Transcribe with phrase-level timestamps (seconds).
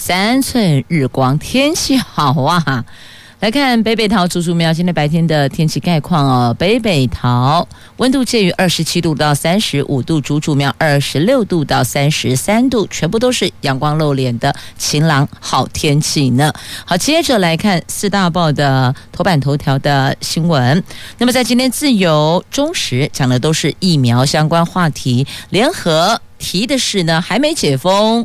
[0.00, 2.82] 三寸日光，天气好啊！
[3.40, 6.56] 来看北北桃竹竹苗今天白天的天气概况哦。
[6.58, 7.68] 北北桃
[7.98, 16.50] 温度介于二十七度到三十五度，竹竹苗二十六度到三十三度，全部都是阳光露脸的晴朗好天气呢。
[16.86, 20.82] 好，接着来看四大报的头版头条的新闻。
[21.18, 28.24] 那么在今天自由中时讲的都是疫苗相关话题，联合提的是呢还没解封。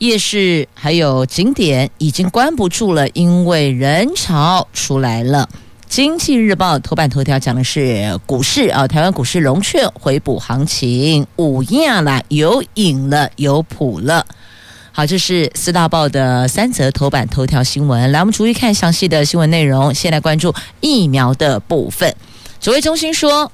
[0.00, 5.46] 夜市还有景点已经关不住了，因为人潮出来了。
[5.90, 14.24] 经济日报头版头条讲的是股市啊，台湾股市融券回补行情，五亚了，有影了，有谱了。
[14.90, 18.10] 好，这是四大报的三则头版头条新闻。
[18.10, 19.92] 来，我们逐一看详细的新闻内容。
[19.92, 22.16] 先来关注疫苗的部分。
[22.58, 23.52] 指挥中心说，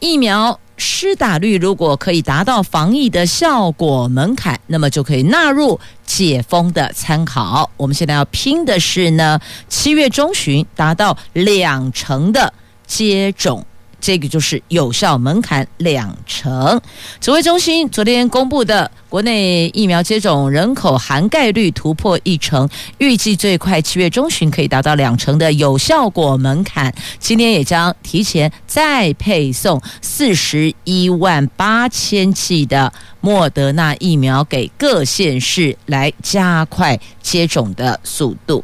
[0.00, 0.58] 疫苗。
[0.76, 7.70] 施打率如果可以达到防疫的效果门槛，那么就可以纳入解封的参考。
[7.76, 12.52] 我们现在要拼的是呢，七月中旬达到两成的
[12.86, 13.64] 接种。
[14.04, 16.78] 这个就是有效门槛两成。
[17.22, 26.94] 指挥中心昨天公布的国内疫苗接种人口涵盖率突破一成，预计最快七月中旬可以达到两成的有效果门槛。
[27.18, 38.62] 今天也将提前再配送四十一万八千剂的莫德纳疫苗给各县市，来加快接种的速度。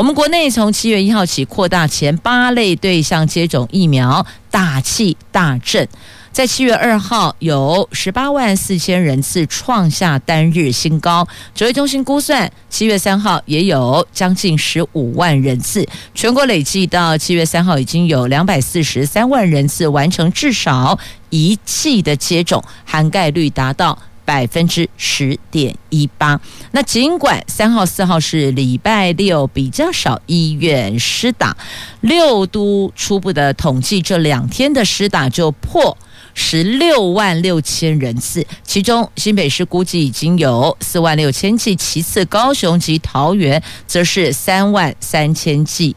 [0.00, 5.86] 我们国内从七月一号起扩大前八类对象接种疫苗，大气大振。
[6.32, 11.28] 在七月二号有十八万四千人次创下单日新高。
[11.54, 15.86] 指挥中心估算，七月三号也有将近十五万人次。
[16.14, 20.98] 全国累计到七月三号已经有两百四十三万人次完成至少
[21.28, 23.98] 一剂的接种，涵盖率达到。
[24.30, 26.40] 百分之十点一八。
[26.70, 31.56] 那尽管三号、四号是礼拜六比较少医院施打，
[32.00, 35.98] 六都初步的统计，这两天的施打就破
[36.32, 38.46] 十六万六千人次。
[38.62, 45.96] 其中新北市估计已经有四万六千剂，其次高雄及桃园则是三万三千剂。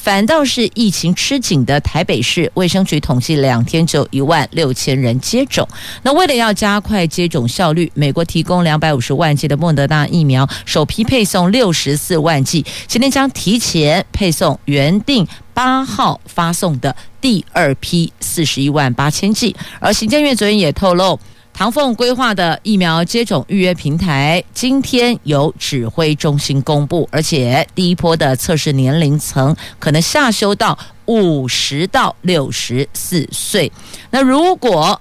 [0.00, 5.68] 反倒是疫情吃紧的台北市卫生局统计，两天就一万六千人接种。
[6.02, 19.54] 那为了要加快接种效率，美国提供两百五十万剂的莫德纳疫苗，首批配送六十四万剂，今天将提前配送原定八号发送的第二批四十一万八千剂。
[19.80, 21.20] 而行政院昨天也透露。
[21.52, 33.70] 唐凤规划的疫苗接种预约平台，今天由指挥中心公布，而且第一波的测试年龄层可能下修到五十到六十四岁。
[34.10, 34.98] 那如果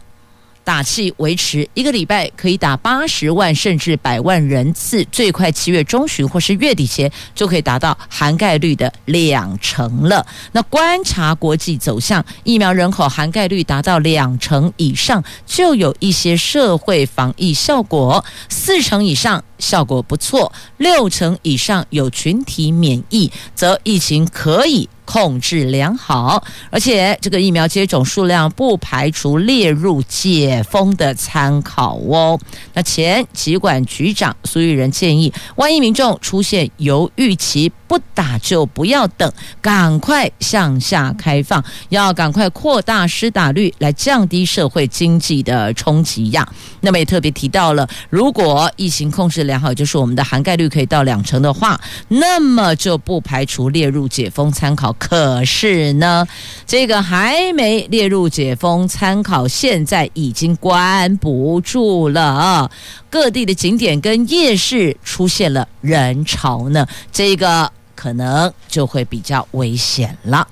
[0.69, 10.23] 打气维持一个礼拜，可以打八十万甚至百万人次，最快七月中旬或是月底前就可以达到涵盖率的两成了。
[10.51, 24.87] 那观察国际走向，疫苗人口涵盖率达到两成以上，就有一些社会防疫效果；四成以上效果不错，六成以上有群体免疫，则疫情可以。
[25.11, 32.39] 控制良好，而且这个疫苗接种数量不排除列入解封的参考哦。
[32.75, 46.47] 那前疾管局长苏玉仁建议，万一民众出现犹豫期，不打就不要等，赶快向下开放，要赶快扩大施打率，来降低社会经济的冲击呀。
[46.81, 54.93] 那么也特别提到了，如果疫情控制良好，就是我们的涵盖率可以到两成的话，那么就不排除列入解封参考。
[54.93, 56.27] 可是呢，
[56.67, 62.69] 这个还没列入解封参考，现在已经关不住了，
[63.09, 67.71] 各地的景点跟夜市出现了人潮呢，这个。
[67.99, 70.47] 可能就会比较危险了。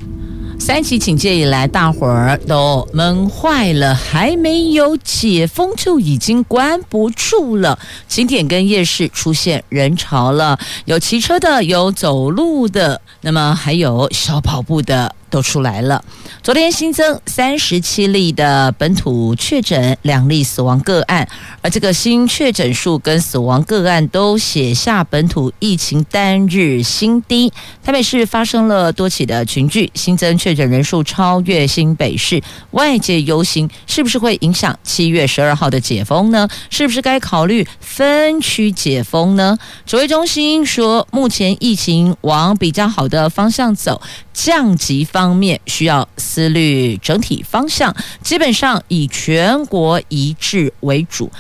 [0.60, 7.80] 三级警戒以来，大伙儿都闷坏了，还没有解封就已经关不住了。
[8.06, 15.16] 景点跟夜市出现人潮了，有骑车的，有走路的，那么还有小跑步的。
[15.30, 16.04] 都出来了。
[16.42, 21.28] 昨天新增三十七例的本土确诊，两例死亡个案，
[21.62, 27.52] 而这个新确诊数跟死亡个案都写下本土疫情单日新低。
[27.84, 32.42] 台北市发生了多起的群聚，新增确诊人数超越新北市，
[32.72, 36.48] 外界忧心是不是会影响七月十二号的解封呢？
[36.70, 39.58] 是不是该考虑分区解封呢？
[39.86, 44.02] 指挥中心说，目前疫情往比较好的方向走。
[44.34, 51.32] 降级方面需要思虑整体方向，基本上以全国一致为主。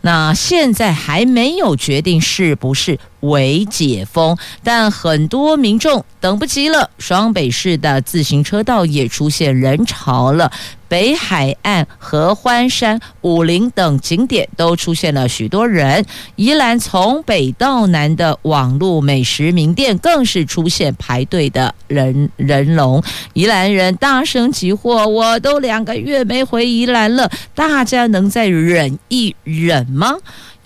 [0.00, 6.88] 那现在还没有决定是不是为解封，但很多民众等不及了。
[6.96, 10.50] 双北市的自行车道也出现人潮了，
[10.88, 16.04] 北海岸、合欢山、武陵等景点都出现了许多人。
[16.36, 23.02] 宜兰从北到南的网络美食名店更是出现排队的人人龙。
[23.32, 30.16] 宜兰人大声疾呼：“我都两个月没回宜兰了，大家能再忍一忍吗？”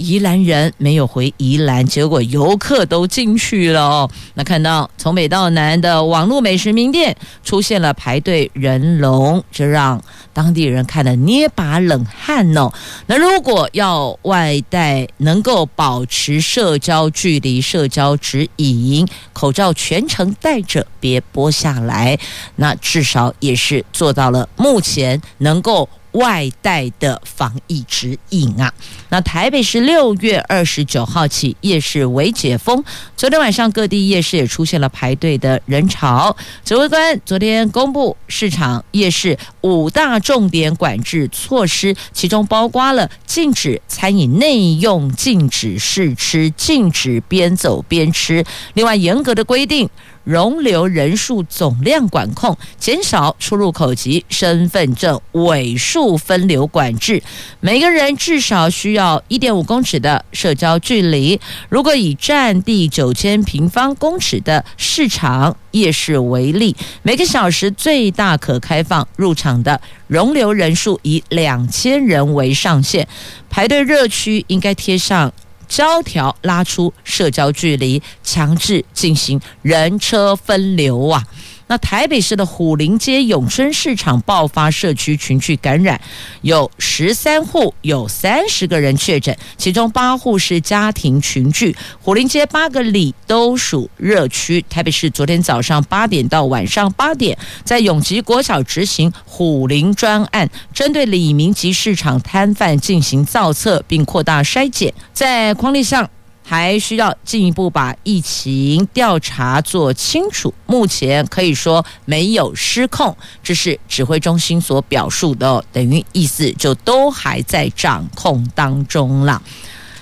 [0.00, 4.10] 宜兰人没有回宜兰，结果游客都进去了哦。
[4.34, 7.14] 那看到从北到南的网络美食名店
[7.44, 10.02] 出现了排队人龙，这让
[10.32, 12.72] 当地人看了捏把冷汗哦。
[13.06, 22.18] 那如果要外带，能够保持社交距离、社交指引，口罩全程戴着，别剥下来，
[22.56, 25.86] 那至少也是做到了目前能够。
[26.12, 28.72] 外带的防疫指引啊，
[29.10, 32.82] 那台北市六月二十九号起夜市微解封，
[33.16, 36.36] 昨天晚上各地夜市也出现了排队的人潮。
[36.64, 49.88] 指挥官昨天公布市场夜市五大重点管制措施，其中包括了禁止餐饮内用、禁止试吃、禁止边走边吃，另外严格的规定。
[50.30, 57.20] 容留人数总量管控，减少出入口及身份证尾数分流管制。
[57.58, 61.40] 每个人至少需要一点五公尺的社交距离。
[61.68, 73.08] 如果以占地九千平方公尺的市场夜市为例，每个小时最大可开放入场的容留人数以两千人为上限。
[73.48, 75.32] 排队热区应该贴上。
[75.70, 81.24] 胶条拉出社交距离，强制进行人车分流啊！
[81.70, 86.00] 那台北市的虎林街永春市场爆发社区群聚感染，
[86.42, 91.76] 有十三户有三十个人确诊，其中八户是家庭群聚。
[92.00, 94.60] 虎林街八个里都属热区。
[94.68, 106.10] 台北市昨天早上八点到晚上八点，在永吉国小执行虎林专案，针对里民及市场摊贩进行造册，并扩大筛检，在匡列上。
[106.42, 110.52] 还需要进一步把疫情调查做清楚。
[110.66, 119.40] 目前可以说没有失控，这是指挥中心所表述的，等于意思就都还在掌控当中了。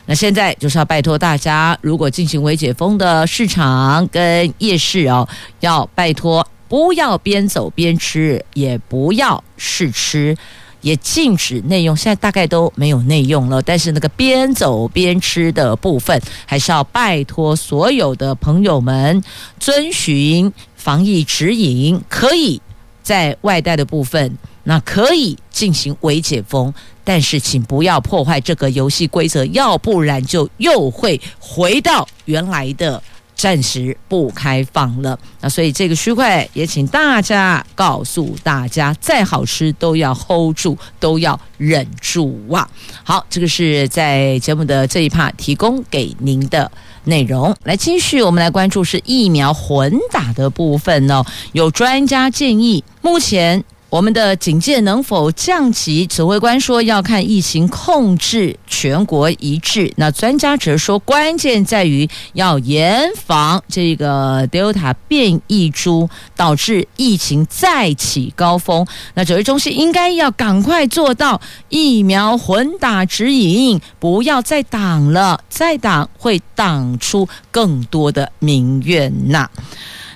[0.06, 5.28] 那现在就是要拜托大家，如果进行微解封的市场跟夜市哦，
[5.60, 10.34] 要拜托不要边走边吃，也不要试吃。
[10.80, 13.60] 也禁止内用，现在大概都没有内用了。
[13.62, 19.22] 但是那个边走边吃的部分，还是要拜托所有的朋友们
[19.58, 22.00] 遵循防疫指引。
[22.08, 22.60] 可以
[23.02, 26.72] 在外带的部分，那可以进行微解封，
[27.02, 33.02] 但是请不要破坏这个游戏规则，要不然就又会回到原来的。
[33.38, 42.68] 暂时不开放了，那所以这个区块也请大家告诉大家，再好吃都要 hold 住，都要忍住啊！
[43.04, 46.68] 好，这个是在节目的这一 part 提供给您的
[47.04, 47.54] 内容。
[47.62, 51.24] 来继续，我们来关注是疫苗混打的部分哦。
[51.52, 53.64] 有专家建议，目前。
[53.90, 56.06] 我们的警戒能否降级？
[56.06, 59.90] 指挥官说要看疫情控制全国一致。
[59.96, 68.86] 那专家则说，关键在于要严防这个 Delta 变异株导致疫情再起高峰。
[69.14, 71.40] 那指挥中心应该要赶快做到
[71.70, 79.48] 疫苗混打指引，不要再挡了，再挡会挡出更多的民怨呐。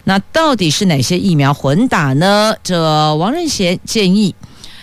[0.04, 2.54] 那到底是哪些疫苗混打呢？
[2.62, 4.34] 这王任贤建议，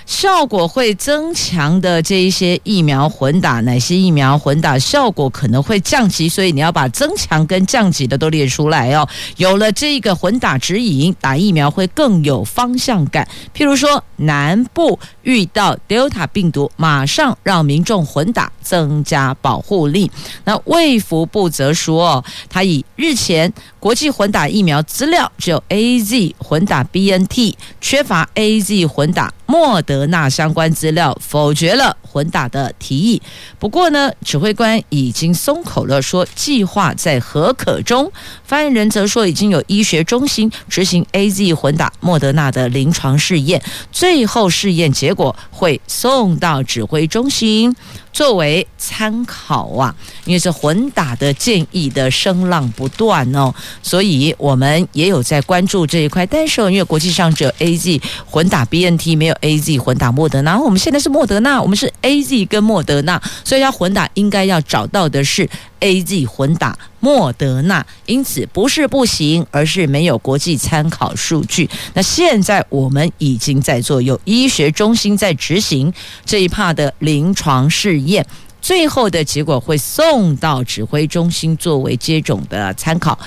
[0.09, 6.27] 效果会增强的这一些疫苗混打，哪些疫苗混打效果可能会降级？
[6.27, 9.07] 所以你要把增强跟降级的都列出来哦。
[9.37, 13.27] 有了这个混打指引，打疫苗会更有方向感。
[13.55, 20.09] 譬如说，南部遇到 Delta 病毒，马上让民众混打，增加保护力。
[20.43, 29.31] 那卫福部则说，他以日前国际混打疫苗资料只有 AZ 混打 BNT，缺乏 AZ 混打。
[29.45, 33.21] 莫德纳相关资料否决了混打的提议。
[33.57, 38.11] 不过呢，指挥官已经松口了，说计划在核可中。
[38.43, 47.75] 发言人则说，已经有医学中心执行 AZ 混打莫德纳的临床试验，最后试验结果会送到指挥中心。
[48.11, 56.25] 作为参考啊，因为是混打的建议的声浪不断哦，所以我们也有在关注这一块。
[56.25, 65.49] 但是因为国际上只有 AZ 混打 BNT，没有 AZ 混打莫德纳，我们现在是莫德纳，我们是 AZ 跟莫德纳，所以要混打应该要找到的是
[65.79, 71.69] AZ 混打莫德纳，因此不是不行，而是没有国际参考数据。
[71.93, 75.93] 那现在我们已经在做，有医学中心在执行
[76.25, 78.25] 这一帕的临床试验，
[78.61, 83.17] 最后的结果会送到指挥中心作为接种的参考。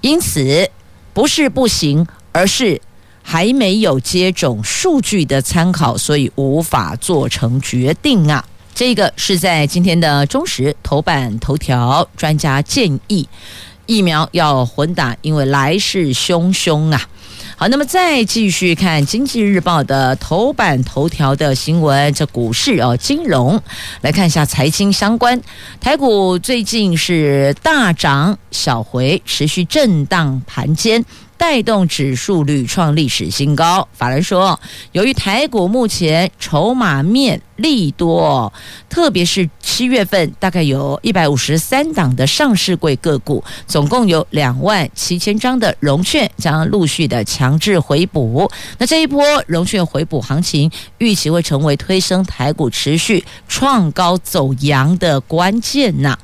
[0.00, 0.68] 因此
[1.12, 2.80] 不是不行，而是
[3.22, 8.44] 还没有接种数据的参考，所以无法做成决定啊。
[8.80, 13.28] 这个是在今天的中时头版头条，专家建议
[13.84, 17.06] 疫苗要混打，因为来势汹汹啊。
[17.58, 23.62] 好，那么再继续看《经济日报》的头版头条的新闻，这股市哦，金融
[24.00, 25.38] 来看一下财经相关，
[25.78, 31.04] 台股最近是大涨小回，持续震荡盘间。
[31.40, 33.88] 带动指数屡创历史新高。
[33.94, 34.60] 法人说，
[34.92, 38.52] 由于台股目前筹码面利多，
[38.90, 48.46] 特别是七月份，大概有一百五十三档的上市柜个股，总共有两万七千张的融券将陆续的强制回补。
[48.76, 56.18] 那这一波融券回补行情，预期会成为推升台股持续创高走阳的关键呐。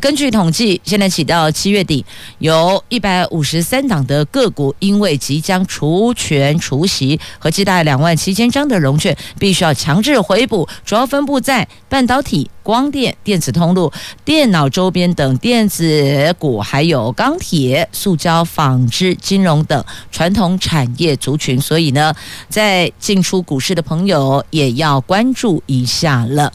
[0.00, 2.04] 根据统计，现在起到七月底，
[2.38, 13.92] 有一百五十三档的个股，因为即将除权除息，合计大两万七千张的融券，必须要强制回补，主要分布在半导体、光电、电子通路、
[14.24, 21.60] 电脑周边等电子股，还有钢铁、塑胶、纺织、金融等传统产业族群。
[21.60, 22.12] 所以呢，
[22.48, 26.52] 在进出股市的朋友也要关注一下了。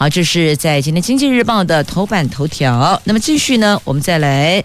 [0.00, 3.02] 好，这是在今天《经济日报》的头版头条。
[3.02, 4.62] 那么继续呢，我们再来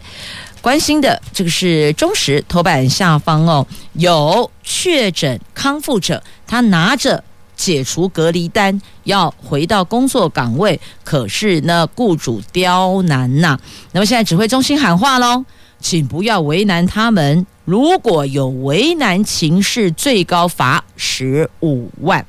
[0.62, 7.24] 关心的这个是中实头版下方哦，有确诊康复者，他拿着
[7.56, 13.58] 解除隔离单要回到工作岗位，可是呢，雇主刁难呐、
[13.92, 15.44] 那么现在指挥中心喊话喽，
[15.80, 22.25] 请不要为难他们，如果有为难情势，最高罚十五万。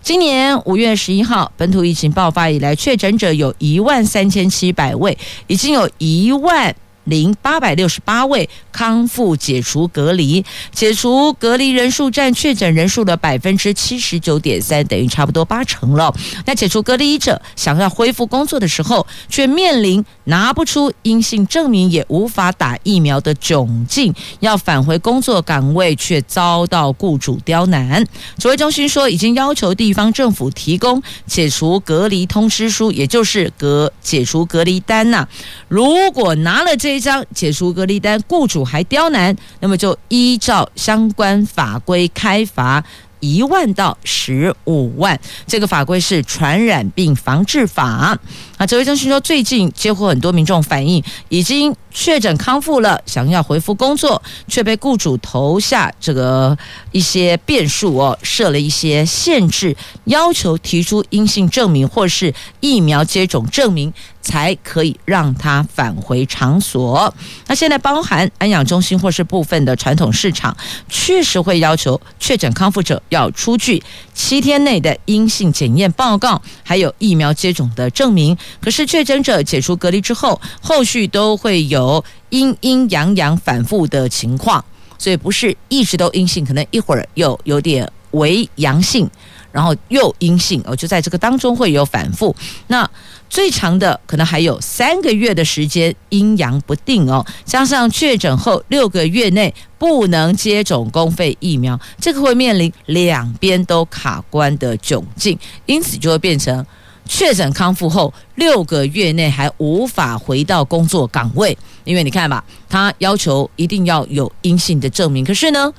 [0.00, 5.16] 今年五月十一号，本土疫情爆发以来，确诊者有一万三千七百位，
[5.46, 6.74] 已经有一万
[7.08, 16.14] 零八百六十八位康复解除隔离，解除隔离人数占确诊人数的百分之七十九点三，等于差不多八成了。
[16.46, 28.04] 那解除隔离者想要恢复工作的时候，却面临拿不出阴性证明，也无法打疫苗的窘境，要返回工作岗位却遭到雇主刁难。
[28.38, 35.26] 指挥中心说，已经要求地方政府提供解除隔离通知书，也就是隔解除隔离单呐、
[35.68, 42.84] 如果拿了这一张解除隔离单，雇主还刁难，那么就依照相关法规开罚
[43.20, 45.16] 一万到十五万。
[45.46, 48.18] 这个法规是传染病防治法。
[48.56, 56.58] 啊，指挥中心说，最近接获很多民众反映，已经确诊康复了，想要回复工作，却被雇主投下这个
[56.90, 59.76] 一些变数哦，设了一些限制，
[60.06, 67.12] 要求提出阴性证明或是疫苗接种证明，才可以让他返回场所。
[67.46, 70.56] 那现在包含安养中心或是部分的传统市场，
[70.88, 73.82] 确实会要求确诊康复者要出具
[74.12, 78.36] 七天内的阴性检验报告，还有疫苗接种的证明。
[78.60, 84.62] 可是确诊者解除隔离之后，后续都会有阴阴阳阳反复的情况，
[84.98, 89.08] 所以不是一直都阴性，可能一会儿又有点为阳性，
[89.52, 92.34] 然后又阴性哦，就在这个当中会有反复。
[92.66, 92.88] 那
[93.28, 106.64] 最长的可能还有三个月的时间阴阳不定哦，加上确诊后六个月内不能接种公费疫苗，这个会面临两边都卡关的窘境，因此就会变成
[107.06, 115.72] 确诊康复后六个月内还无法回到工作岗位，因为你看吧，他要求一定要有阴性的证明，可是呢，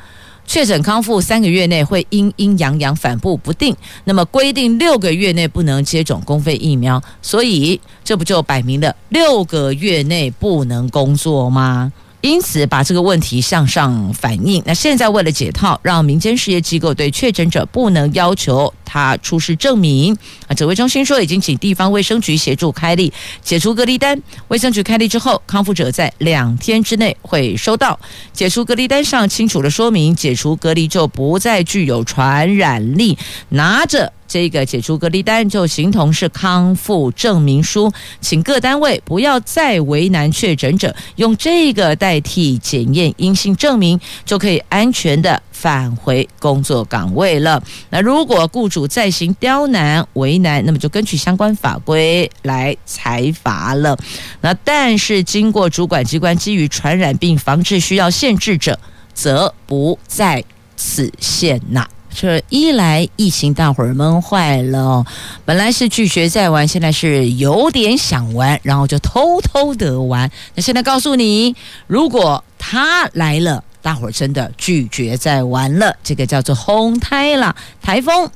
[0.50, 11.94] 确诊康复三个月内会阴阴阳阳反复不定，那么规定六个月内不能接种公费疫苗，所以这不就摆明了六个月内不能工作吗？
[12.22, 14.62] 因此，把这个问题向上反映。
[14.66, 20.14] 那现在为了解套，让民间事业机构对确诊者不能要求他出示证明。
[20.48, 24.22] 啊，指挥中心说已经请地方卫生局协助开立解除隔离单。
[24.50, 27.98] 卫生局开立之后，康复者在两天之内会收到
[28.34, 33.18] 解除隔离单上清楚的说明，解除隔离就不再具有传染力。
[33.48, 34.12] 拿着。
[34.30, 47.62] 这个解除隔离单就形同是康复证明书，请各单位不要再为难确诊者，用这个代替检验阴性证明，就可以安全的返回工作岗位了。
[47.90, 53.98] 那如果雇主再行刁难为难，那么就根据相关法规来裁罚了。
[54.42, 58.80] 那但是经过主管机关基于传染病防治需要限制者，
[59.16, 60.44] 则不在
[60.78, 61.88] 此限呐。
[62.14, 65.06] 这一来疫情，大伙儿闷坏了。
[65.46, 70.30] 本来是拒绝再玩，现在是有点想玩，然后就偷偷的玩。
[70.56, 71.56] 那现在告诉你，
[71.88, 75.96] 如果他来了，大伙儿真的拒绝再玩了。
[76.04, 78.30] 这个叫做轰台了，台风，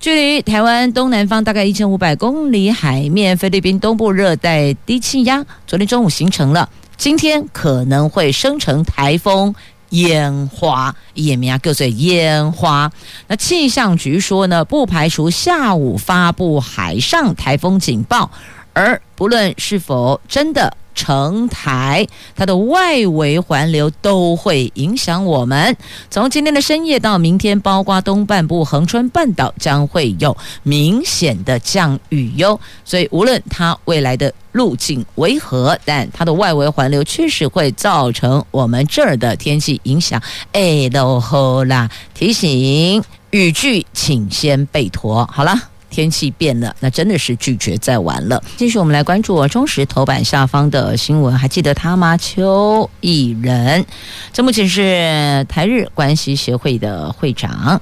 [0.00, 9.54] 距离台湾东南方大概一千五百公里海面，菲律宾东部热带低气压，昨天中午形成了，今天可能会生成台风。
[9.90, 12.90] 烟花，也名叫做烟花。
[13.26, 18.30] 那气象局说呢，不排除下午发布海上台风警报，
[18.72, 20.76] 而不论是否真的。
[20.98, 25.76] 成台，它的外围环流都会影响我们。
[26.10, 32.58] 从今天的深夜到明天，包括东半部、恒春半岛将会有明显的降雨哟。
[32.84, 40.20] 所以无论它未来的路径为何，但它的外围环流确实会造成我们这儿的天气影响。
[40.50, 43.00] 哎，都好啦，提醒
[43.30, 45.24] 雨具，请先备妥。
[45.32, 45.56] 好了。
[45.90, 48.42] 天气变了，那真的是拒绝再玩了。
[48.56, 52.16] 继续，我们来关注我中时头版下方的新闻，还记得他吗？
[52.16, 53.84] 邱毅仁，
[54.32, 57.80] 这目前是台日关系协会的会长。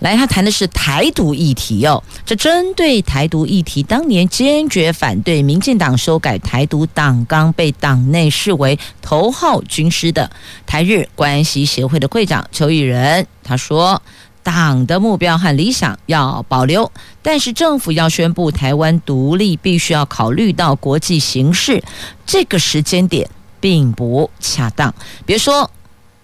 [0.00, 2.02] 来，他谈的是台独议题哦。
[2.26, 10.30] 这针对台独议题，当年坚决反对民进党修改台独党纲，被党内视为头号军师的
[10.66, 14.02] 台日关系协会的会长邱毅仁，他说。
[14.46, 21.82] 党的目标和理想要保留，但是政府要宣布台湾独立，必须要考虑到国际形势，
[22.24, 23.28] 这个时间点
[23.58, 24.94] 并不恰当。
[25.24, 25.68] 别说。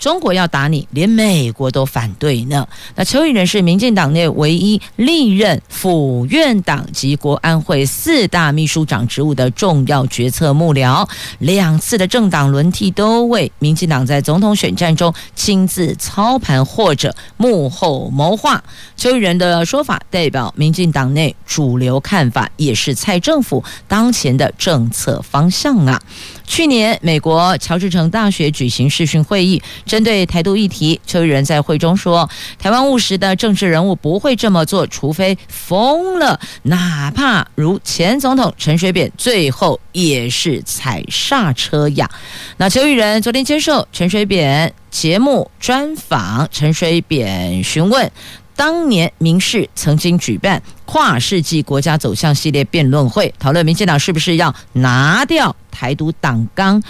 [0.03, 2.67] 中国要打你，连美国都反对呢。
[2.97, 18.61] 那邱义仁是民进党内唯一历任府院党及国安会四大秘书长职务的重要决策幕僚，两次的政党轮替都为民进党在总统选战中亲自操盘或者幕后谋划。
[18.97, 26.03] 邱义仁的说法代表民进党内主流看法，也是蔡政府当前的政策方向啊。
[26.45, 29.63] 去年，美国乔治城大学举行视讯会议，
[29.93, 32.27] 针对台独议题，邱义仁在会中说
[32.59, 42.09] ：“台湾务实的政治人物不会这么做，除非疯了，哪怕如前总统陈水扁，最后也是踩刹车呀。”
[42.57, 48.11] 那邱义仁昨天接受陈水扁节目专访，陈水扁询问。
[48.57, 56.83] 当年民视曾经举办跨世纪国家走向系列辩论会，讨论民进党是不是要拿掉台独党纲。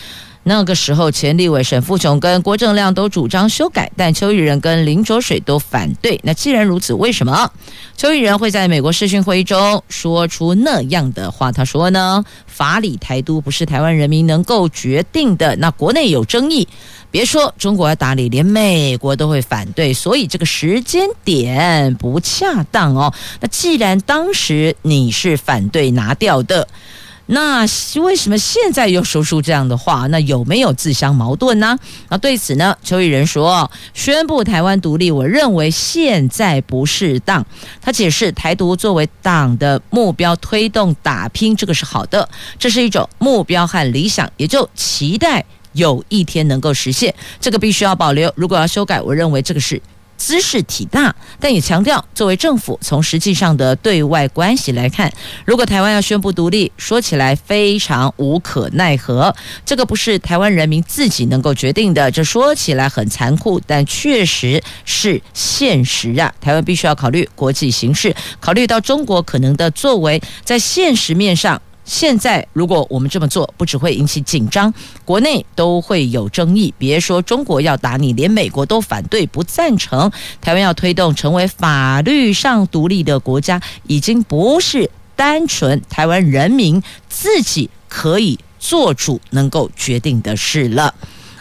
[0.45, 6.19] 那个时候，前立委沈富雄跟郭正亮都主张修改，但邱义仁跟林卓水都反对。
[6.25, 7.49] 那既然如此，为什么
[7.97, 11.53] 邱义仁会在美国视讯会议中说出那样的话？
[11.53, 15.55] 他说呢，法理台独不是台湾人民能够决定的。
[15.57, 16.67] 那国内有争议，
[17.13, 23.15] 别说中国要打理，连美国都会反对，所以这个时间点不恰当哦。
[23.41, 26.67] 那既然当时你是反对拿掉的。
[27.27, 27.65] 那
[28.03, 30.07] 为什么现在又说出这样的话？
[30.09, 31.79] 那有没有自相矛盾呢？
[32.09, 37.47] 那对此呢，邱义仁说，宣布台湾独立，我认为现在不适当。
[37.81, 47.15] 他解释，台独作为党的目标推动打拼，这个是好的，这是一种目标和理想，也就期待有一天能够实现。
[47.41, 48.31] 这个必须要保留。
[48.37, 49.81] 如果要修改，我认为这个是
[50.17, 55.13] 兹事体大，但也强调，作为政府，从实际上的对外关系来看，
[55.45, 59.35] 如果台湾要宣布独立，说起来非常无可奈何。
[59.65, 66.33] 这个不是台湾人民自己能够决定的，这说起来很残酷，但确实是现实啊！
[66.41, 71.61] 台湾必须要考虑国际形势，考虑到中国可能的作为，在现实面上。
[71.85, 74.73] 现在，如果我们这么做，不只会引起紧张，
[75.05, 76.73] 国内都会有争议。
[76.79, 80.11] 别说中国要打你，连美国都反对不赞成。
[80.41, 90.95] 台湾要推动成为法律上独立的国家，已经不是单纯台湾人民自己可以做主、能够决定的事了。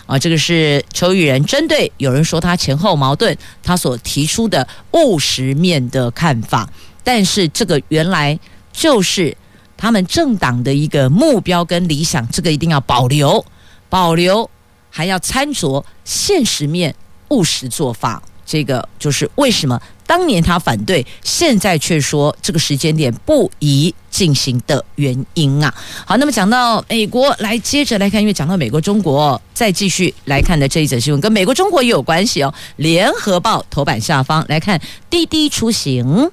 [0.07, 6.67] 啊，这个是邱玉仁针对有人说他前后矛盾，他所提出的务实面的看法。
[7.03, 8.39] 但是这个原来
[8.73, 9.37] 就是。
[9.81, 13.43] 他们政党的一个目标跟理想，这个一定要保留，
[13.89, 14.47] 保留，
[14.91, 16.93] 还要参酌现实面
[17.29, 18.21] 务实做法。
[18.45, 25.73] 这个就是为什么当年他反对，现在却说这个时间点不宜进行的原因啊。
[26.05, 32.53] 好，那么讲到美国，来接着来看，因为讲到美国、中国，再继续来看的这一则新闻，跟美国、中国也有关系哦。
[32.75, 36.29] 联合报头版下方来看，滴滴出行。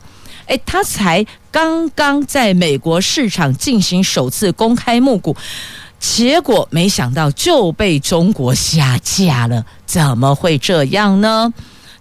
[0.46, 5.36] 诶，他才刚刚在美国市场进行首次公开募股，
[5.98, 11.52] 结果没想到就被中国下架了，怎么会这样呢？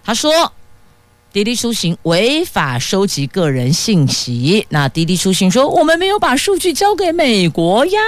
[0.04, 0.52] 他说，
[1.32, 8.00] 滴滴出行违法收集个人信息，那滴滴出行说我们没有把数据交给美国呀，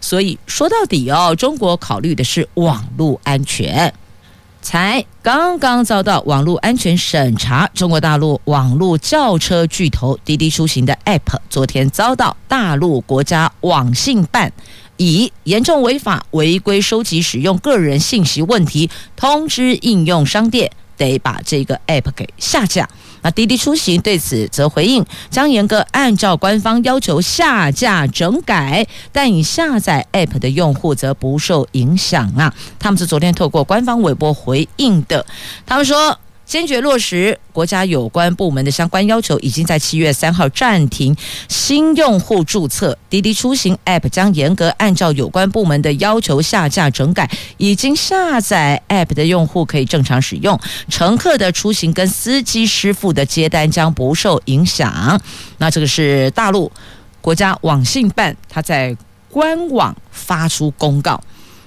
[0.00, 3.92] 所以说到底哦，中国考虑的是网络安全。
[4.64, 14.50] 才刚刚遭到网络安全审查，中国大陆网络轿车巨头滴滴出行的 App 昨天遭到大陆国家网信办
[14.96, 22.88] 以严重违法、违规收集、使用个人信息问题通知应用商店，得把这个 App 给下架。
[23.22, 32.52] 那滴滴出行对此则回应，将严格按照官方要求下架整改，但已下载 App 的用户则不受影响啊。
[32.78, 35.24] 他们是昨天透过官方微博回应的，
[35.64, 36.18] 他们说。
[36.46, 41.16] 坚决落实国家有关部门的相关要求，已经在七月三号暂停
[41.48, 42.96] 新用户注册。
[43.08, 55.20] 滴滴出行 App 将严格按照有关部门的要求下架整改，已经下载 App 的用户可以正常使用，乘客的出行跟司机师傅的接单将不受影响。
[55.58, 56.70] 那这个是大陆
[57.20, 58.96] 国家网信办，他在
[59.30, 61.20] 官网发出公告，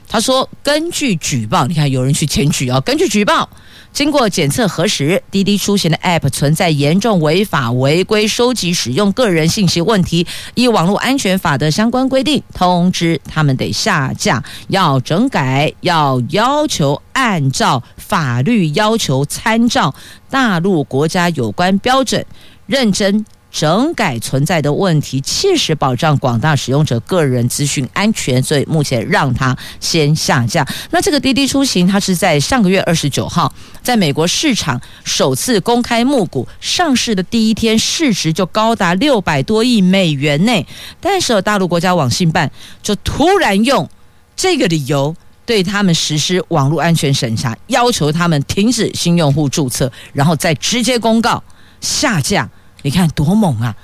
[0.09, 3.49] 他说根据举报，你看有人去检举啊，根据举报。
[3.93, 19.95] 经过检测核实，滴滴出行的 App 存在严重违法违规收集使用个人信息问题，依网络安全法的相关规定，通知他们得下架，要整改，要要求按照法律要求，参照
[20.29, 22.23] 大陆国家有关标准，
[22.67, 23.25] 认真。
[23.51, 30.67] 整改存在的问题，切实保障广大使用者个人资讯安全，所以目前让它先下架。
[30.91, 40.65] 那这个滴滴出行，它是在上个月二十九号在美国市场首次公开募股上市的第一天，市值就高达六百多亿美元呢。
[40.99, 42.51] 但是大陆国家网信办
[42.83, 43.89] 就突然用
[44.35, 51.41] 这个理由对他们实施网络安全审查，要求他们停止新用户注册，然后再直接公告
[51.79, 52.47] 下架。
[52.87, 53.75] 你看多猛啊！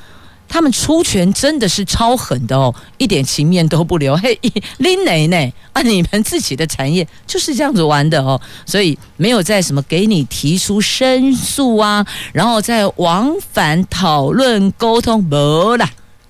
[0.48, 4.16] 他们出拳真的是超狠的哦，一点情面都不留。
[4.24, 4.40] 嘿，
[4.78, 5.54] 拎哪呢？
[5.74, 15.86] 啊，你们自己的产业就是这样子玩的哦，所以没有在什么给你提出申诉啊，然后再往返讨论沟通，没了。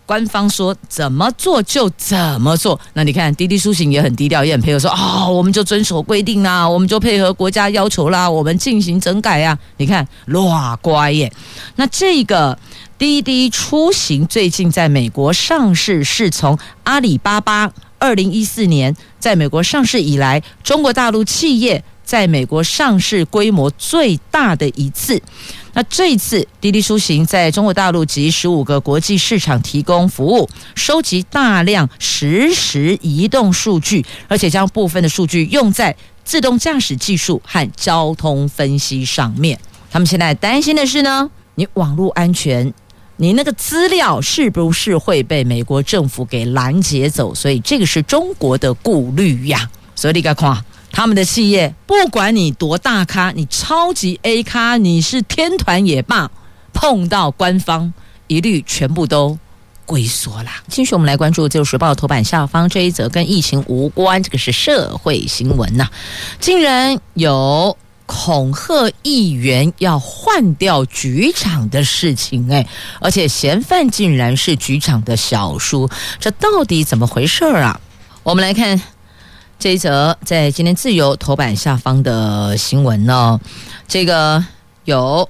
[0.05, 2.79] 官方说怎么做就怎么做。
[2.93, 9.57] 那你看滴滴出行也很低调，也很配合说，哦、我们就遵守规定啦，我们就配合国家要求啦，我们进行整改啊。
[9.77, 11.31] 你看，哇乖耶。
[11.77, 12.57] 那这个
[12.97, 25.21] 滴滴出行最近在美国上市，是从阿里巴巴二零一四年在美国上市以来，中国大陆企业在美国上市规模最大的一次。
[25.73, 39.59] 那这一次，滴滴出行在中国大陆及十五个国际市场提供服务，收集大量实时移动数据，而且将部分的数据用在自动驾驶技术和交通分析上面。
[39.91, 42.71] 他们现在担心的是呢，你网络安全，
[43.17, 47.33] 你那个资料是不是会被美国政府给拦截走？
[47.33, 49.69] 所以这个是中国的顾虑呀。
[49.95, 50.63] 所以你该看。
[50.93, 56.29] 他们的企业，不管你多大咖，你超级 A 咖，你是天团也罢，
[56.71, 57.91] 碰到官方，
[58.27, 59.37] 一律全部都
[59.87, 60.61] 龟缩啦。
[60.69, 65.89] 继续，我们来关注《自由时报》头版下方这一则跟疫情无关，这个是社会新闻呐、
[66.39, 67.75] 竟然有
[68.05, 72.67] 恐吓议员要换掉局长的事情，哎，
[73.01, 77.81] 而且嫌犯竟然是局长的小叔，这到底怎么回事啊？
[78.21, 78.79] 我们来看
[79.63, 83.39] 这一则在今天自由头版下方的新闻呢，
[83.87, 84.43] 这个
[84.83, 85.29] 有。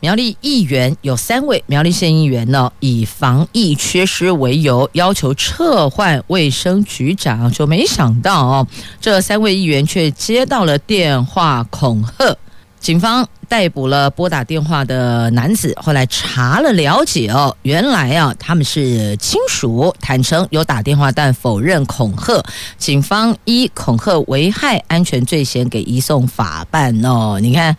[0.00, 8.66] 苗栗议员有三位苗栗县议员呢，以防疫缺失为由，要求撤换卫生局长，就没想到哦，
[9.02, 12.36] 这三位议员却接到了电话恐吓。
[12.82, 22.42] 警方逮捕了拨打电话的男子，后来查了了解哦，原来啊他们是亲属，坦承有打电话，但否认恐吓。
[22.76, 27.38] 警方依恐吓危害安全罪嫌给移送法办哦。
[27.40, 27.74] 你看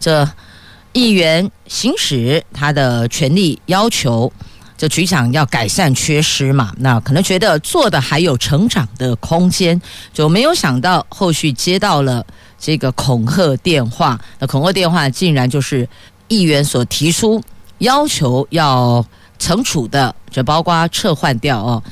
[0.00, 0.26] 这。
[0.94, 4.32] 议员行使他的权利，要求
[4.76, 6.72] 这局长要改善缺失嘛？
[6.78, 9.80] 那可能觉得做的还有成长的空间，
[10.12, 12.24] 就没有想到后续接到了
[12.58, 14.18] 这个恐吓电话。
[14.38, 15.88] 那恐吓电话竟然就是
[16.28, 17.42] 议员所提出
[17.78, 19.04] 要求要
[19.38, 21.82] 惩处的，就包括撤换掉哦。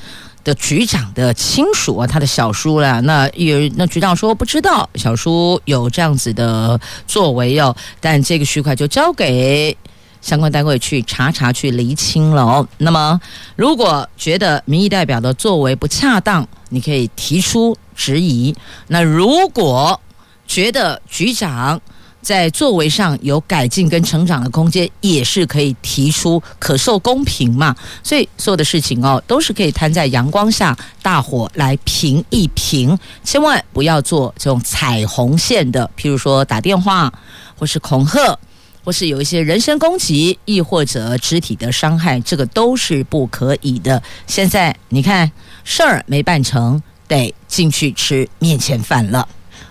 [0.43, 9.75] 的局长的亲属啊，他的小叔啦，那有那局长说不知道小叔有这样子的作为哦，但这个区块就交给
[10.21, 12.65] 相关单位去查查去厘清了哦。
[12.77, 13.19] 那么
[13.57, 18.55] 如果觉得民意代表的作为不恰当，你可以提出质疑。
[18.87, 19.99] 那如果
[20.47, 21.79] 觉得局长，
[22.21, 27.75] 在作为上有改进跟成长的空间，也是可以提出可受公平嘛。
[28.03, 32.97] 所以所有的事情哦，都是可以摊在阳光下，大伙来评一评。
[33.23, 37.11] 千万不要做这种踩红线的，譬如说打电话，
[37.57, 38.37] 或是恐吓，
[38.83, 44.01] 或是有一些人身攻击，亦或者肢体的伤害，这个都是不可以的。
[44.25, 45.31] 现在你看
[45.63, 49.27] 事儿没办成，得进去吃面前饭了。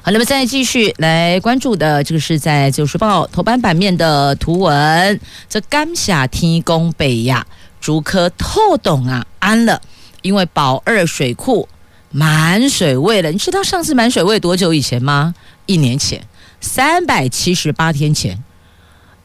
[0.07, 5.21] 好，那么再继续来关注的，这个是在《自由时报》头版版面的图文。
[5.49, 7.45] 这甘夏天公北呀，
[7.81, 9.83] 竹科透冻啊，安了，
[10.23, 11.69] 因为宝二水库
[12.13, 13.33] 满水位了。
[13.33, 15.35] 你知道上次满水位多久以前吗？
[15.67, 16.23] 一年前，
[16.61, 18.41] 三百七十八天前，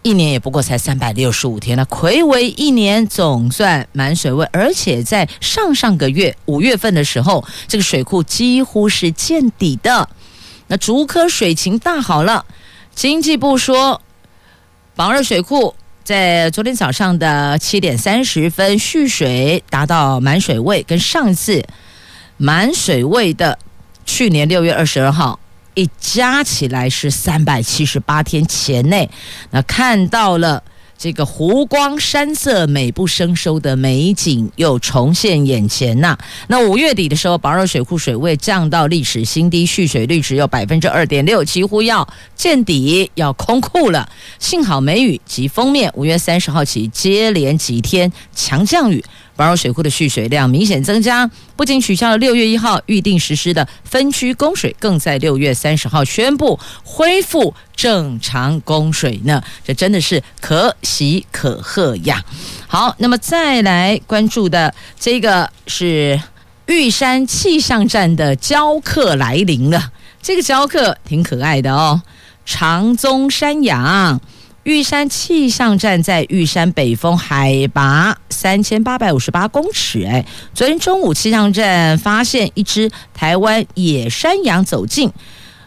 [0.01, 1.85] 一年也不过才三百六十五天了。
[1.85, 10.09] 睽违一年，总算满水位，而且在上上个月五月份的时候，这个水库几乎是见底的。
[10.71, 12.45] 那竹科水情大好了，
[12.95, 14.01] 经济部说，
[14.95, 21.61] 宝二水库在昨天早上的七点三十分蓄水达到满水位，跟上次
[22.37, 23.59] 满水位的
[24.05, 25.37] 去年六月二十二号
[25.73, 29.09] 一加起来是三百七十八天前内，
[29.49, 30.63] 那看到了。
[31.01, 36.15] 这个湖光山色、美不胜收的美景又重现眼前呐、
[36.47, 44.07] 那五月底的时候，宝二水库水位降到历史新低，蓄水率只有百分之二点六，几乎要见底，要空库了。
[44.37, 49.03] 幸好梅雨及封面，五月三十号起接连几天强降雨。
[49.41, 59.41] 宝二水库的蓄水量明显增加，不仅取消了六月一号预定实施的分区供水，更在六月三十号宣布恢复正常供水呢。
[59.65, 62.23] 这真的是可喜可贺呀！
[62.67, 66.21] 好，那么再来关注的这个是
[66.67, 72.03] 玉山气象站的教客来临了，这个教客挺可爱的哦，
[72.45, 74.21] 长鬃山羊。
[74.63, 80.03] 玉山气象站在玉山北峰，海拔三千八百五十八公尺。
[80.05, 85.11] 哎，昨天中午气象站发现一只台湾野山羊走近，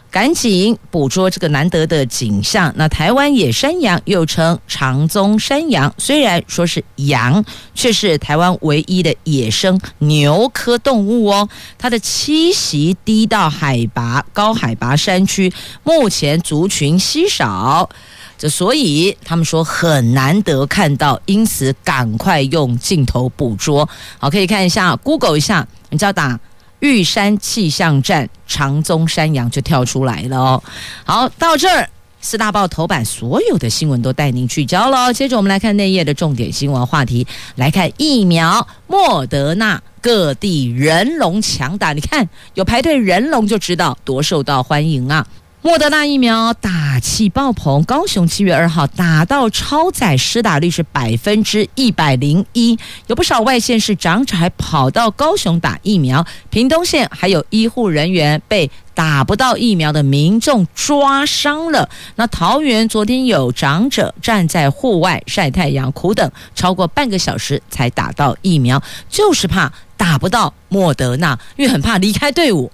[0.09, 2.73] 赶紧捕捉这个难得的景象。
[2.77, 11.49] 那台湾野山羊又称长鬃山羊，虽然说是羊，却是台湾唯一的野生牛科动物哦。
[11.77, 15.51] 它的栖息低到海拔高海拔山区，
[15.83, 17.89] 目前族群稀少。
[18.37, 23.87] 这所以他们说很难得看到，因此赶快用镜头捕捉。
[24.19, 26.39] 好，可以看一下，Google 一下，你只要打
[26.79, 30.63] 玉山气象站长鬃山羊就跳出来了哦。
[31.05, 35.13] 好，到这儿四大报头版所有的新闻都带您聚焦了。
[35.13, 45.25] 接着我们来看内页的重点新闻话题，来看疫苗莫德纳各地人龙抢打，你看有排队人龙就知道多受到欢迎啊。
[45.65, 56.23] 莫德纳疫苗打气爆棚，高雄七月二号打到超载，施打率是百分之一百零一，有不少外县市长者还跑到高雄打疫苗。
[56.51, 61.89] 屏东县还有医护人员被打不到疫苗的民众抓伤了。
[62.15, 72.71] 那桃园昨天有长者站在户外晒太阳，苦等超过半个小时才打到疫苗，就是怕打不到莫德纳，因为很怕离开队伍。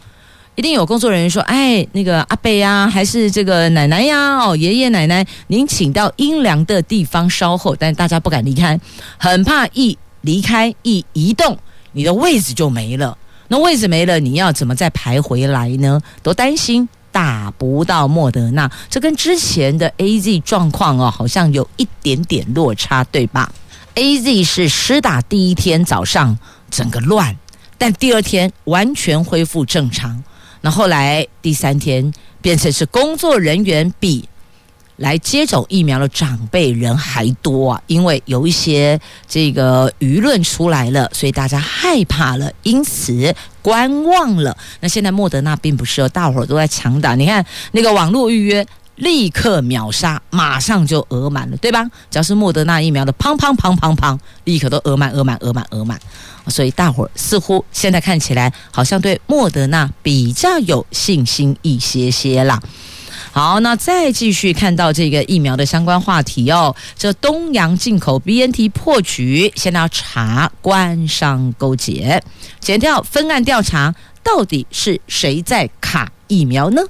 [0.61, 8.79] 一定有工作人员说：“哎，那个阿伯呀，还是这个奶奶呀，哦，爷爷奶奶，您请到阴凉的地方稍后。”但大家不敢离开，
[9.17, 11.57] 很怕一离开一移动，
[11.93, 13.17] 你的位置就没了。
[13.47, 15.99] 那位置没了，你要怎么再排回来呢？
[16.21, 23.51] 都担心打不到莫德纳，这跟之前的 AZ 状况哦，好像有一点点落差，对吧
[23.95, 26.37] ？AZ 是施打第一天早上
[26.69, 27.35] 整个乱，
[27.79, 30.23] 但第二天完全恢复正常。
[30.61, 34.27] 那后来第三天变成是工作人员比。
[34.97, 44.55] 来接种疫苗的长辈人还多啊，因为有一些这个舆论出来了，所以大家害怕了，因此观望了。
[44.79, 47.15] 那现在莫德纳并不是哦，大伙儿都在抢打。
[47.15, 48.63] 你看那个网络预约
[49.01, 51.83] 立刻秒杀，马上就额满了，对吧？
[52.11, 55.99] 只要是莫德纳疫苗的，砰砰砰砰砰，立刻都额满、额满、额满、额满。
[56.47, 62.61] 所以大伙儿似乎现在看起来好像对莫德纳比较有信心一些些啦。
[63.31, 66.75] 好，那再继续看到这个疫苗的相关话题哦。
[66.97, 72.21] 这东洋进口 BNT 破局，现在要查官商勾结，
[72.59, 76.81] 检调分案调查，到底是谁在卡疫苗呢？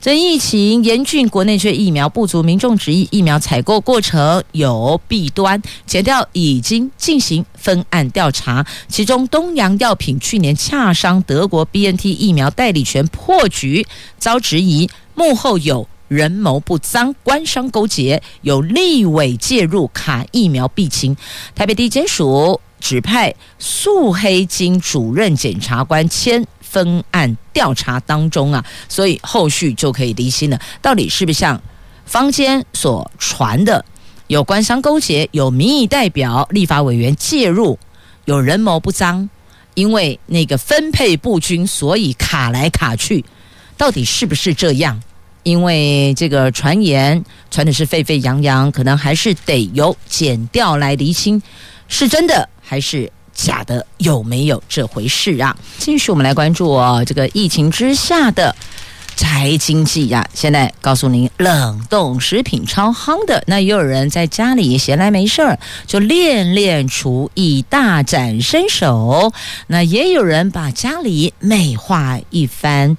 [0.00, 13.86] 这疫情严峻，国内却疫苗不足，民众质疑疫苗采购过程有弊端，检调已经进行分案调查，其中东洋药品去年洽商德国 BNT 疫苗代理权破局，
[14.18, 14.88] 遭质疑。
[15.14, 21.16] 幕后有人谋不臧，官商勾结，有立委介入卡疫苗弊情。
[21.54, 31.60] 台北地检署指派素黑金主任检察官签分案调查当中啊，所以后续就可以厘清了，到底是不是像
[32.06, 33.84] 坊间所传的
[34.28, 37.76] 有官商勾结，有民意代表、立法委员介入，
[38.24, 39.28] 有人谋不臧，
[39.74, 43.24] 因为那个分配不均，所以卡来卡去，
[43.76, 45.02] 到底是不是这样？
[45.42, 51.42] 因为这个传言传的是沸沸扬扬，可能还是得由检调来厘清，
[51.88, 53.10] 是真的还是
[53.42, 55.56] 假的，有没有这回事啊？
[55.78, 58.54] 继续我们来关注哦，这个疫情之下的
[59.16, 60.28] 宅经济呀、啊。
[60.34, 69.32] 现在告诉您，冷冻食品超夯的，那也有人在家里闲来没事儿就练练厨艺，大展身手。
[69.68, 72.96] 那也有人把家里美化一番。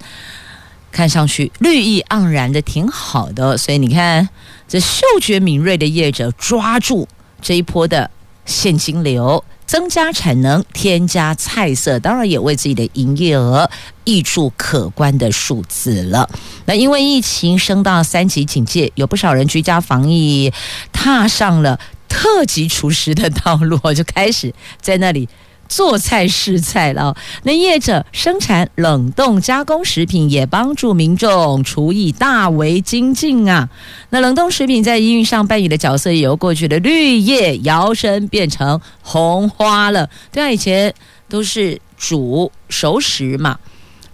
[0.90, 4.28] 看上去绿意盎然的挺好的，所以你看，
[4.68, 7.08] 这嗅觉敏锐的业者抓住
[7.40, 8.10] 这一波的
[8.44, 13.70] 现金流，增加产能，添加菜色，当然也为自己的营业额
[14.04, 16.28] 挹注可观的数字了。
[16.66, 20.52] 那因为疫情升到三级警戒，有不少人居家防疫，
[20.92, 21.78] 踏上了
[22.08, 25.28] 特级厨师的道路， 就开始在那里。
[25.72, 33.70] 做菜试菜了，那业者生产冷冻加工食品，也帮助民众厨艺大为精进啊。
[34.10, 40.10] 那冷冻食品在营运上扮演的角色，由过去的绿叶摇身变成红花了。
[40.30, 40.92] 对啊，以前
[41.26, 43.58] 都是煮熟食嘛，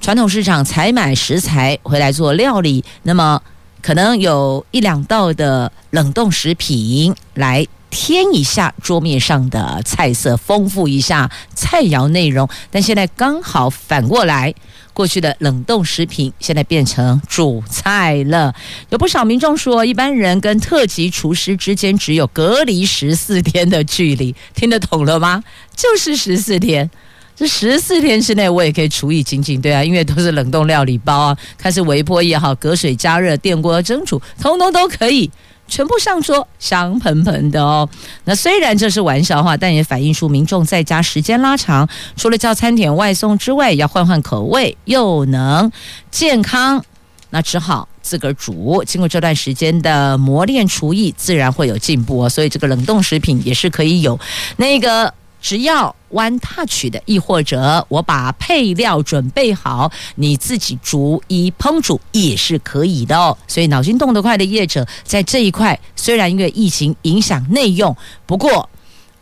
[0.01, 3.43] 传统市场采买食材回来做料理，那么
[3.83, 7.67] 可能有一两道的冷冻食品来。
[7.91, 12.47] 添一下桌面上的菜色，丰富一下菜肴内容。
[12.71, 14.55] 但现在刚好反过来，
[14.93, 18.55] 过去的冷冻食品现在变成主菜了。
[18.91, 25.43] 有不少民众说，一般人跟特级厨师之间只有隔离十四天的距离，听得懂了吗？
[25.75, 26.91] 就是十四天，
[27.39, 35.31] 这十四天之内我也可以厨艺精进，对啊，因为都是冷冻料理包啊，看是微波也好，隔水加热、电锅蒸煮，通通都可以。
[35.69, 37.89] 全部上桌，香喷喷的哦。
[38.25, 45.71] 那虽然这是玩笑话，但也反映出民众在家时间拉长，除了叫餐点外送之外，要换换口味，又能
[46.11, 46.85] 健康，
[47.31, 48.83] 那只好自个儿煮。
[48.85, 52.29] 经过这段时间的磨练，厨艺自然会有进步哦。
[52.29, 54.19] 所以这个冷冻食品也是可以有
[54.57, 55.15] 那个。
[55.41, 63.37] 只要 one touch 的，亦或者我把配料准备好，你自己逐一烹煮也是可以的哦。
[63.47, 68.69] 所以脑筋动得快的业者在这一块，虽然因为疫情影响内用，不过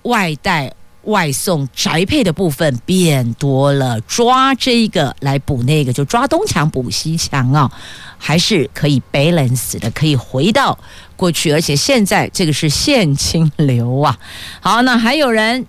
[0.03, 0.72] 外带
[1.03, 7.70] 外送宅配的部分变多了，抓这个来补那个，就抓东墙补西墙啊，
[8.18, 10.79] 还是可以 balance 的，可以回到
[11.16, 14.18] 过去，而且现在这个是现金流啊。
[14.61, 15.66] 好，那还有人。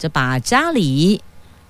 [0.00, 1.20] 就把家里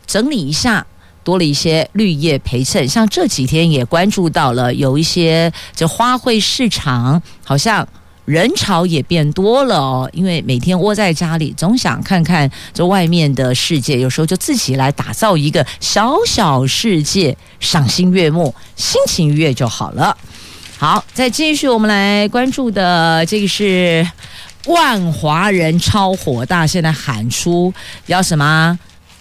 [0.06, 0.86] 整理一下，
[1.22, 2.88] 多了一些绿叶陪衬。
[2.88, 7.86] 像这几天也关注到了，有一些这花卉市场好像
[8.24, 20.16] 人潮也变多了哦，因为每天窝在家里，总想看看这外面的世界，有时候就自己来打造一个小小世界，赏心悦目，心情愉悦就好了。
[20.78, 24.06] 好，再继续，我们来关注的这个是
[24.66, 27.72] 万华人超火大，现在喊出
[28.06, 28.78] 要什么？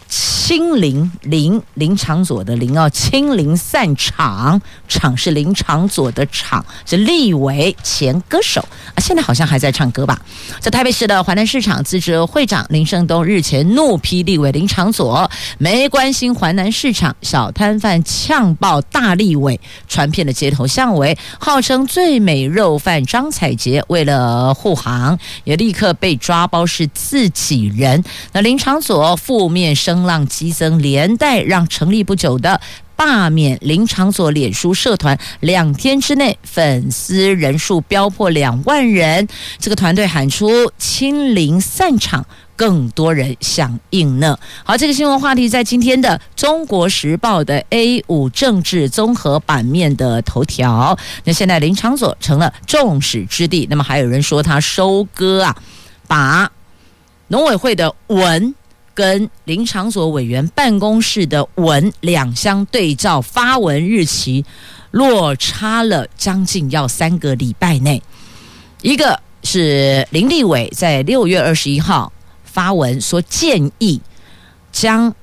[0.09, 8.59] 清零零林场佐的林哦，清零散场，场是林场佐的场，是立委前歌手
[8.95, 10.19] 啊，现在好像还在唱歌吧？
[10.59, 15.29] 在台北市的华南市场自治会长林胜东日前怒批立委林场佐
[15.59, 28.03] 没关心华南市场小摊贩呛爆大立委，传遍了街头巷尾，号称最美肉贩张彩洁为了护航，也立刻被抓包是自己人。
[28.33, 29.98] 那林场佐负面声。
[29.99, 32.61] 声浪激增，连带让成立不久的
[32.95, 39.27] 罢免林昶佐脸书社团，两天之内粉丝人数飙破两万人。
[39.57, 42.25] 这个团队喊出清零散场，
[42.55, 44.39] 更多人响应呢。
[44.63, 50.97] 好，这个新闻话题在今天的《中国时报》的 A 五政治综合版面的头条。
[51.25, 55.57] 那现在林场所成了众矢之的，那么还有人说他收割啊，
[56.07, 56.49] 把
[57.27, 58.55] 农委会的文。
[58.99, 64.43] 跟林昶佐委员办公室的文两相对照，发文日期
[64.91, 68.03] 落差了将近要三个礼拜内。
[68.81, 72.11] 一个是林立伟在六月二十一号
[72.43, 74.01] 发文说，建议
[74.73, 75.15] 将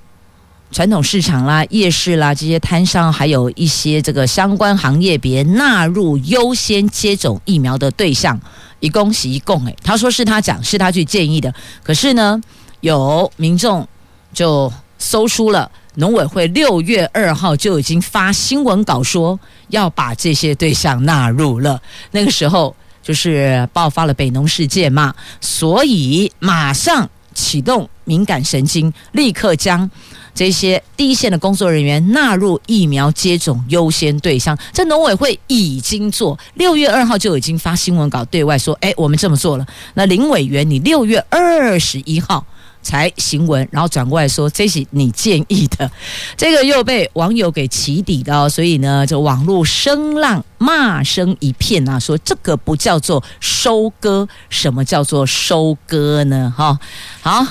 [0.73, 8.41] 传统市场啦、夜市啦这些摊商，还有一些这个相关行业别纳入优先接种疫苗的对象。
[8.81, 11.55] 一恭喜一共，诶，他说是他讲，是他去建议的。
[11.83, 12.41] 可是呢？
[12.87, 13.87] 有民众
[14.33, 19.39] 就搜出了农委会六月二号就已经发新闻稿说
[19.71, 21.83] 要把这些对象纳入了，
[22.13, 29.91] 那个时候就是爆发了北农事件嘛，所以马上启动敏感神经，立刻将
[30.33, 34.57] 这些第一线的工作人员纳入疫苗接种优先对象。
[34.73, 39.67] 这农委会已经做，六月二号就已经发新闻稿对外说，哎，我们这么做了。
[39.95, 42.47] 那林委员，你六月二十一号。
[42.87, 45.91] 才行文，然后转过来说，这是你建议的，
[46.37, 56.55] 这个又被网友给起底了，所以呢，就网络声浪骂声一片啊，说这个不叫做收割，什么叫做收割呢？
[56.57, 56.79] 哈，
[57.21, 57.45] 好。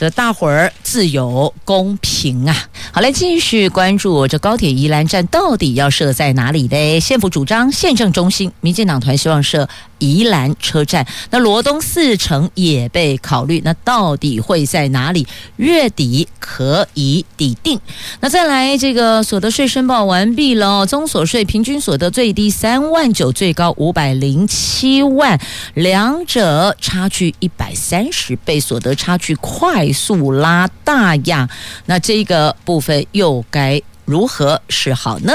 [0.00, 2.56] 的大伙儿自有公平啊！
[2.90, 6.98] 好，嘞继续关注这高铁宜兰站到底要设在哪里嘞？
[6.98, 11.06] 县府主张县政中心，民进党团希望设宜兰车站。
[11.30, 15.26] 那罗东四城也被考虑，那到底会在哪里？
[15.56, 17.78] 月底可以底定。
[18.20, 25.38] 那再来这个所得税申报完毕了，综所税平均所得最低三万九，最高五百零七万，
[25.74, 31.48] 两者差距一百三十倍，所得差距快速拉大呀，
[31.86, 35.32] 那这个部分又该如何是好呢？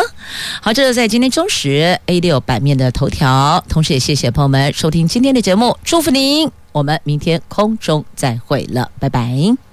[0.61, 9.65] 好，这是在今天中时 A 六版面的头条，同时也谢谢朋友们收听今天的节目，祝福您，我们明天空中再会了，拜拜。